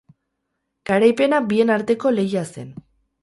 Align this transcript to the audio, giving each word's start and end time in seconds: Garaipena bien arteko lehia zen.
Garaipena 0.91 1.41
bien 1.53 1.73
arteko 1.75 2.13
lehia 2.21 2.45
zen. 2.55 2.73